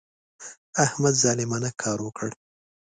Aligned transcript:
احمد 0.85 1.15
ظالمانه 1.23 1.71
کار 1.81 1.97
وکړ. 2.03 2.29